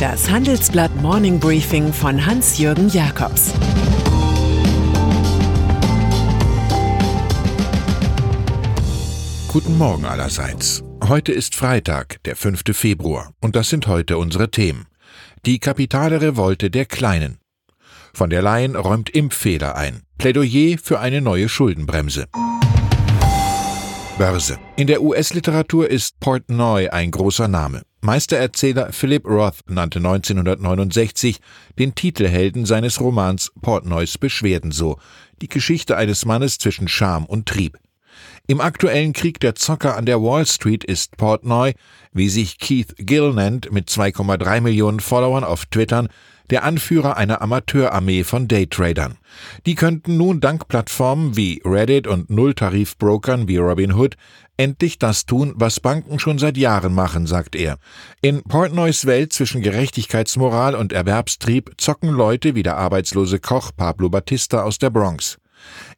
[0.00, 3.54] Das Handelsblatt Morning Briefing von Hans-Jürgen Jakobs
[9.48, 10.84] Guten Morgen allerseits.
[11.02, 12.62] Heute ist Freitag, der 5.
[12.72, 14.86] Februar, und das sind heute unsere Themen.
[15.46, 17.38] Die kapitale Revolte der Kleinen.
[18.12, 20.02] Von der Leyen räumt Impffehler ein.
[20.18, 22.26] Plädoyer für eine neue Schuldenbremse.
[24.18, 24.58] Börse.
[24.76, 27.82] In der US-Literatur ist Portnoy ein großer Name.
[28.00, 31.38] Meistererzähler Philip Roth nannte 1969
[31.78, 34.98] den Titelhelden seines Romans Portnoys Beschwerden so,
[35.42, 37.76] die Geschichte eines Mannes zwischen Scham und Trieb.
[38.46, 41.74] Im aktuellen Krieg der Zocker an der Wall Street ist Portnoy,
[42.12, 46.08] wie sich Keith Gill nennt, mit 2,3 Millionen Followern auf Twittern,
[46.50, 49.18] der Anführer einer Amateurarmee von Daytradern.
[49.66, 54.16] Die könnten nun dank Plattformen wie Reddit und Nulltarifbrokern wie Robinhood
[54.56, 57.78] endlich das tun, was Banken schon seit Jahren machen, sagt er.
[58.22, 64.62] In Portnoys Welt zwischen Gerechtigkeitsmoral und Erwerbstrieb zocken Leute wie der arbeitslose Koch Pablo Batista
[64.62, 65.38] aus der Bronx.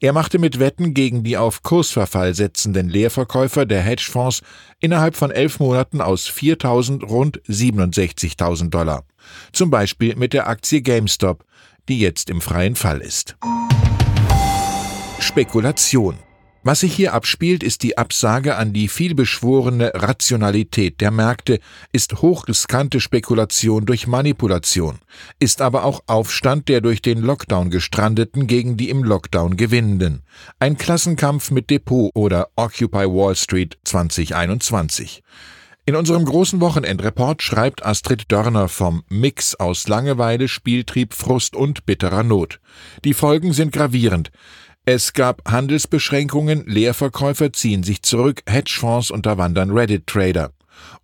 [0.00, 4.42] Er machte mit Wetten gegen die auf Kursverfall setzenden Leerverkäufer der Hedgefonds
[4.80, 9.04] innerhalb von elf Monaten aus 4.000 rund 67.000 Dollar.
[9.52, 11.44] Zum Beispiel mit der Aktie GameStop,
[11.88, 13.36] die jetzt im freien Fall ist.
[15.18, 16.18] Spekulation.
[16.64, 21.60] Was sich hier abspielt, ist die Absage an die vielbeschworene Rationalität der Märkte,
[21.92, 24.98] ist hochriskante Spekulation durch Manipulation,
[25.38, 30.22] ist aber auch Aufstand der durch den Lockdown gestrandeten gegen die im Lockdown gewinnenden.
[30.58, 35.22] Ein Klassenkampf mit Depot oder Occupy Wall Street 2021.
[35.88, 42.24] In unserem großen Wochenendreport schreibt Astrid Dörner vom Mix aus Langeweile, Spieltrieb, Frust und bitterer
[42.24, 42.60] Not.
[43.04, 44.30] Die Folgen sind gravierend.
[44.90, 50.52] Es gab Handelsbeschränkungen, Leerverkäufer ziehen sich zurück, Hedgefonds unterwandern Reddit-Trader.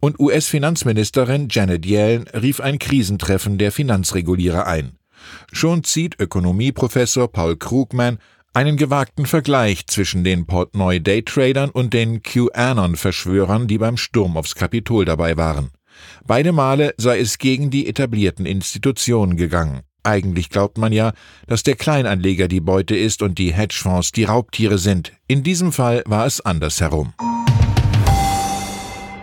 [0.00, 4.96] Und US-Finanzministerin Janet Yellen rief ein Krisentreffen der Finanzregulierer ein.
[5.52, 8.16] Schon zieht Ökonomieprofessor Paul Krugman
[8.54, 15.04] einen gewagten Vergleich zwischen den Portnoy Daytradern und den QAnon-Verschwörern, die beim Sturm aufs Kapitol
[15.04, 15.72] dabei waren.
[16.26, 19.82] Beide Male sei es gegen die etablierten Institutionen gegangen.
[20.04, 21.12] Eigentlich glaubt man ja,
[21.46, 25.12] dass der Kleinanleger die Beute ist und die Hedgefonds die Raubtiere sind.
[25.26, 27.14] In diesem Fall war es andersherum.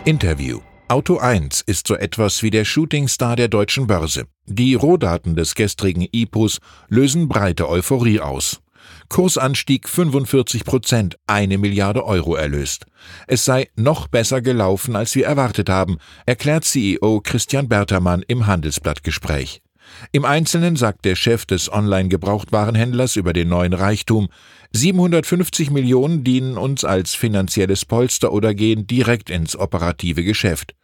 [0.04, 4.26] Interview Auto 1 ist so etwas wie der Shootingstar der deutschen Börse.
[4.44, 8.60] Die Rohdaten des gestrigen IPOs lösen breite Euphorie aus.
[9.08, 12.84] Kursanstieg 45 Prozent, eine Milliarde Euro erlöst.
[13.26, 19.62] Es sei noch besser gelaufen, als wir erwartet haben, erklärt CEO Christian Bertermann im Handelsblattgespräch.
[20.12, 24.28] Im Einzelnen sagt der Chef des Online-Gebrauchtwarenhändlers über den neuen Reichtum,
[24.72, 30.74] 750 Millionen dienen uns als finanzielles Polster oder gehen direkt ins operative Geschäft.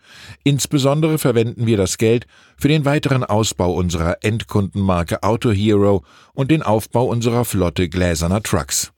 [0.45, 2.27] Insbesondere verwenden wir das Geld
[2.57, 6.05] für den weiteren Ausbau unserer Endkundenmarke Auto Hero
[6.35, 8.93] und den Aufbau unserer Flotte gläserner Trucks.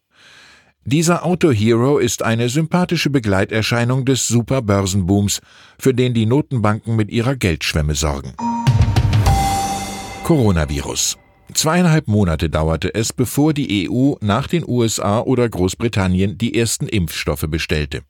[0.84, 5.40] Dieser Auto Hero ist eine sympathische Begleiterscheinung des Superbörsenbooms,
[5.78, 8.32] für den die Notenbanken mit ihrer Geldschwemme sorgen.
[10.30, 11.18] Coronavirus.
[11.54, 17.46] Zweieinhalb Monate dauerte es, bevor die EU nach den USA oder Großbritannien die ersten Impfstoffe
[17.48, 18.02] bestellte.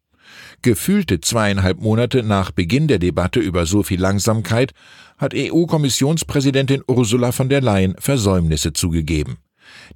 [0.60, 4.72] Gefühlte zweieinhalb Monate nach Beginn der Debatte über so viel Langsamkeit
[5.16, 9.38] hat EU-Kommissionspräsidentin Ursula von der Leyen Versäumnisse zugegeben.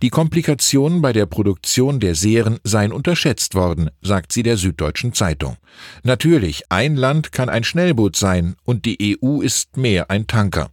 [0.00, 5.58] Die Komplikationen bei der Produktion der Serien seien unterschätzt worden, sagt sie der Süddeutschen Zeitung.
[6.04, 10.70] Natürlich, ein Land kann ein Schnellboot sein und die EU ist mehr ein Tanker.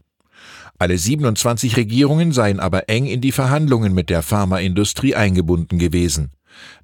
[0.82, 6.32] Alle 27 Regierungen seien aber eng in die Verhandlungen mit der Pharmaindustrie eingebunden gewesen.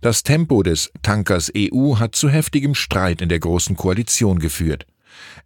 [0.01, 4.85] Das Tempo des Tankers EU hat zu heftigem Streit in der Großen Koalition geführt.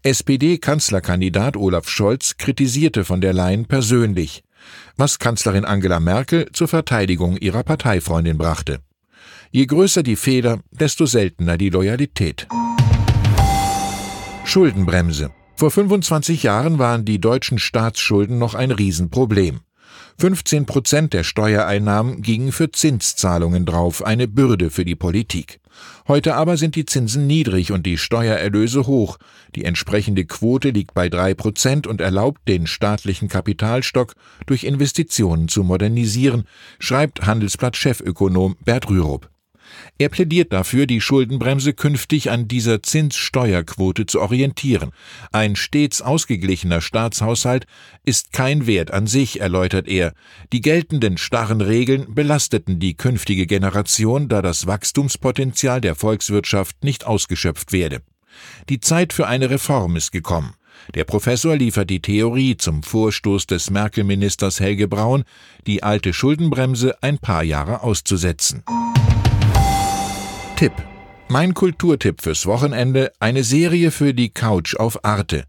[0.04, 4.44] SPD-Kanzlerkandidat Olaf Scholz kritisierte von der Leyen persönlich,
[4.98, 8.80] was Kanzlerin Angela Merkel zur Verteidigung ihrer Parteifreundin brachte.
[9.52, 12.50] Je größer die Fehler, desto seltener die Loyalität.
[14.44, 15.32] Schuldenbremse.
[15.62, 19.60] Vor 25 Jahren waren die deutschen Staatsschulden noch ein Riesenproblem.
[20.18, 25.60] 15 Prozent der Steuereinnahmen gingen für Zinszahlungen drauf, eine Bürde für die Politik.
[26.08, 29.20] Heute aber sind die Zinsen niedrig und die Steuererlöse hoch.
[29.54, 34.16] Die entsprechende Quote liegt bei drei Prozent und erlaubt den staatlichen Kapitalstock
[34.48, 36.46] durch Investitionen zu modernisieren,
[36.80, 39.30] schreibt Handelsblatt-Chefökonom Bert Rürup.
[39.98, 44.92] Er plädiert dafür, die Schuldenbremse künftig an dieser Zinssteuerquote zu orientieren.
[45.32, 47.66] Ein stets ausgeglichener Staatshaushalt
[48.04, 50.14] ist kein Wert an sich, erläutert er.
[50.54, 57.72] Die geltenden starren Regeln belasteten die künftige Generation, da das Wachstumspotenzial der Volkswirtschaft nicht ausgeschöpft
[57.72, 58.02] werde.
[58.70, 60.54] Die Zeit für eine Reform ist gekommen.
[60.96, 65.24] Der Professor liefert die Theorie zum Vorstoß des Merkel-Ministers Helge Braun,
[65.68, 68.64] die alte Schuldenbremse ein paar Jahre auszusetzen.
[70.62, 70.74] Tipp.
[71.28, 75.46] Mein Kulturtipp fürs Wochenende: eine Serie für die Couch auf Arte.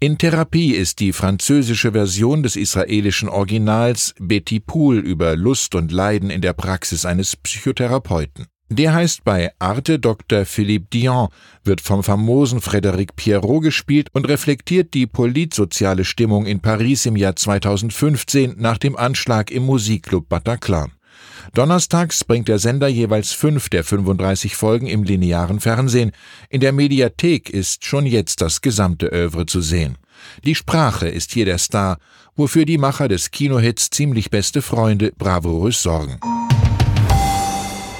[0.00, 6.30] In Therapie ist die französische Version des israelischen Originals Betty Pool über Lust und Leiden
[6.30, 8.46] in der Praxis eines Psychotherapeuten.
[8.70, 10.46] Der heißt bei Arte Dr.
[10.46, 11.28] Philippe Dion,
[11.62, 17.36] wird vom famosen Frédéric Pierrot gespielt und reflektiert die politsoziale Stimmung in Paris im Jahr
[17.36, 20.92] 2015 nach dem Anschlag im Musikclub Bataclan.
[21.54, 26.12] Donnerstags bringt der Sender jeweils fünf der 35 Folgen im linearen Fernsehen.
[26.48, 29.98] In der Mediathek ist schon jetzt das gesamte Övre zu sehen.
[30.44, 31.98] Die Sprache ist hier der Star,
[32.36, 36.18] wofür die Macher des Kinohits ziemlich beste Freunde bravourös sorgen.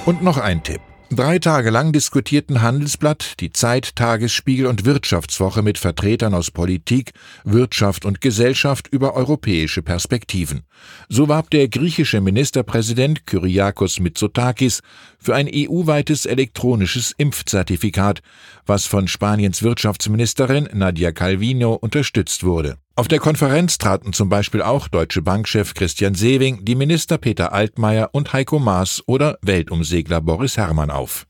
[0.05, 0.81] Und noch ein Tipp.
[1.09, 7.13] Drei Tage lang diskutierten Handelsblatt, die Zeit, Tagesspiegel und Wirtschaftswoche mit Vertretern aus Politik,
[7.45, 10.63] Wirtschaft und Gesellschaft über europäische Perspektiven.
[11.07, 14.81] So warb der griechische Ministerpräsident Kyriakos Mitsotakis
[15.17, 18.21] für ein EU-weites elektronisches Impfzertifikat,
[18.65, 22.77] was von Spaniens Wirtschaftsministerin Nadia Calvino unterstützt wurde.
[22.97, 28.09] Auf der Konferenz traten zum Beispiel auch Deutsche Bankchef Christian Sewing, die Minister Peter Altmaier
[28.11, 31.27] und Heiko Maas oder Weltumsegler Boris Herrmann auf.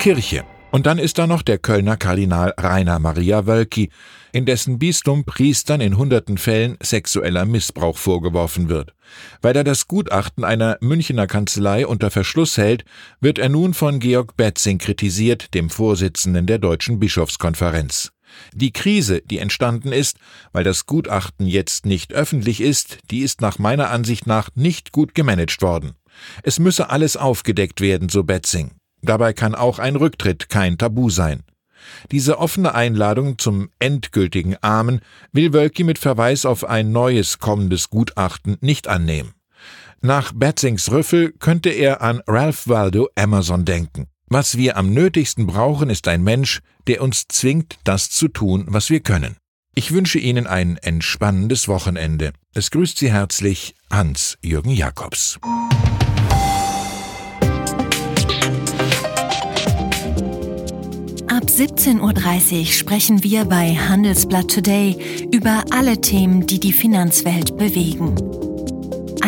[0.00, 0.42] Kirche.
[0.72, 3.90] Und dann ist da noch der Kölner Kardinal Rainer Maria Wölki,
[4.32, 8.92] in dessen Bistum Priestern in hunderten Fällen sexueller Missbrauch vorgeworfen wird.
[9.40, 12.84] Weil er das Gutachten einer Münchener Kanzlei unter Verschluss hält,
[13.20, 18.10] wird er nun von Georg Betzing kritisiert, dem Vorsitzenden der Deutschen Bischofskonferenz.
[18.52, 20.18] Die Krise, die entstanden ist,
[20.52, 25.14] weil das Gutachten jetzt nicht öffentlich ist, die ist nach meiner Ansicht nach nicht gut
[25.14, 25.92] gemanagt worden.
[26.42, 28.72] Es müsse alles aufgedeckt werden, so Betzing.
[29.02, 31.42] Dabei kann auch ein Rücktritt kein Tabu sein.
[32.10, 35.00] Diese offene Einladung zum endgültigen Amen
[35.32, 39.32] will Wölki mit Verweis auf ein neues kommendes Gutachten nicht annehmen.
[40.02, 44.09] Nach Betzings Rüffel könnte er an Ralph Waldo Emerson denken.
[44.32, 48.88] Was wir am nötigsten brauchen, ist ein Mensch, der uns zwingt, das zu tun, was
[48.88, 49.34] wir können.
[49.74, 52.32] Ich wünsche Ihnen ein entspannendes Wochenende.
[52.54, 55.40] Es grüßt Sie herzlich Hans-Jürgen Jakobs.
[61.26, 68.29] Ab 17.30 Uhr sprechen wir bei Handelsblatt Today über alle Themen, die die Finanzwelt bewegen.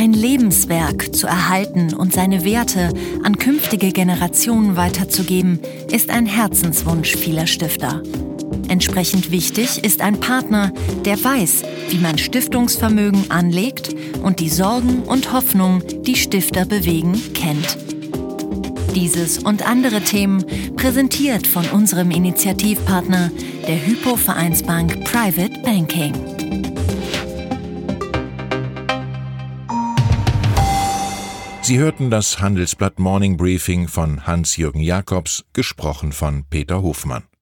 [0.03, 5.61] Ein Lebenswerk zu erhalten und seine Werte an künftige Generationen weiterzugeben,
[5.93, 8.03] ist ein Herzenswunsch vieler Stifter.
[8.67, 10.73] Entsprechend wichtig ist ein Partner,
[11.05, 13.95] der weiß, wie man Stiftungsvermögen anlegt
[14.25, 17.79] und die Sorgen und Hoffnungen, die Stifter bewegen, kennt.
[18.97, 20.45] Dieses und andere Themen
[20.75, 23.31] präsentiert von unserem Initiativpartner,
[23.69, 26.72] der Hypo Vereinsbank Private Banking.
[31.73, 37.23] Sie hörten das Handelsblatt Morning Briefing von Hans-Jürgen Jakobs, gesprochen von Peter Hofmann.